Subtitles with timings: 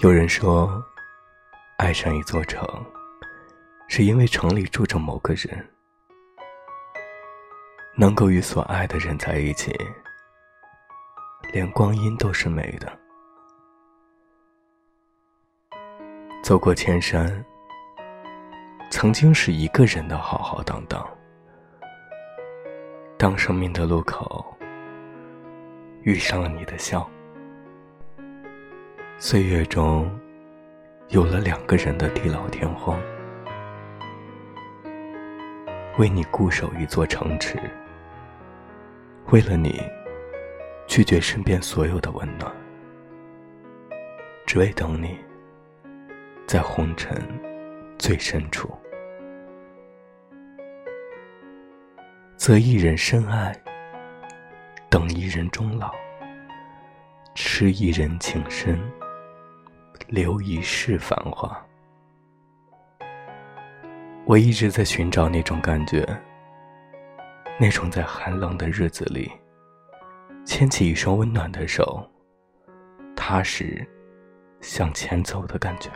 [0.00, 0.80] 有人说，
[1.76, 2.64] 爱上一座城，
[3.88, 5.68] 是因为城里住着某个人。
[7.96, 9.76] 能够与所爱的人在一起，
[11.52, 12.96] 连光阴都是美的。
[16.44, 17.44] 走过千山，
[18.92, 21.04] 曾经是一个人的浩浩荡荡。
[23.18, 24.56] 当生命的路口
[26.02, 27.10] 遇上了你的笑，
[29.20, 30.08] 岁月中
[31.08, 33.02] 有了两个人的地老天荒，
[35.98, 37.58] 为你固守一座城池。
[39.32, 39.82] 为了你，
[40.86, 42.48] 拒绝身边所有的温暖，
[44.46, 45.18] 只为等你，
[46.46, 47.20] 在红尘
[47.98, 48.70] 最深处，
[52.36, 53.52] 择一人深爱，
[54.88, 55.92] 等一人终老，
[57.34, 58.78] 痴一人情深，
[60.08, 61.62] 留一世繁华。
[64.24, 66.06] 我一直在寻找那种感觉。
[67.60, 69.30] 那种在寒冷的日子里，
[70.44, 72.08] 牵起一双温暖的手，
[73.16, 73.86] 踏实
[74.60, 75.90] 向前走的感觉。